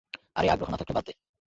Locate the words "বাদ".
0.93-1.05